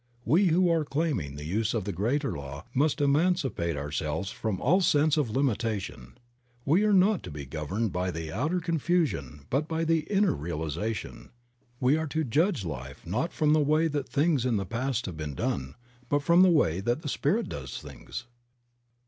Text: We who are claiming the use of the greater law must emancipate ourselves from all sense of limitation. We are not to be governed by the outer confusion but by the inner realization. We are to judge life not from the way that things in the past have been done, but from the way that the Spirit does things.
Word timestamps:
We 0.25 0.45
who 0.47 0.67
are 0.71 0.83
claiming 0.83 1.35
the 1.35 1.45
use 1.45 1.75
of 1.75 1.83
the 1.83 1.91
greater 1.91 2.31
law 2.35 2.65
must 2.73 3.01
emancipate 3.01 3.77
ourselves 3.77 4.31
from 4.31 4.59
all 4.59 4.81
sense 4.81 5.15
of 5.15 5.29
limitation. 5.29 6.17
We 6.65 6.83
are 6.85 6.91
not 6.91 7.21
to 7.21 7.29
be 7.29 7.45
governed 7.45 7.93
by 7.93 8.09
the 8.09 8.31
outer 8.31 8.59
confusion 8.59 9.45
but 9.51 9.67
by 9.67 9.83
the 9.83 9.99
inner 10.11 10.33
realization. 10.33 11.29
We 11.79 11.97
are 11.97 12.07
to 12.07 12.23
judge 12.23 12.65
life 12.65 13.05
not 13.05 13.31
from 13.31 13.53
the 13.53 13.59
way 13.59 13.87
that 13.89 14.09
things 14.09 14.43
in 14.43 14.57
the 14.57 14.65
past 14.65 15.05
have 15.05 15.17
been 15.17 15.35
done, 15.35 15.75
but 16.09 16.23
from 16.23 16.41
the 16.41 16.49
way 16.49 16.79
that 16.79 17.03
the 17.03 17.07
Spirit 17.07 17.47
does 17.47 17.79
things. 17.79 18.25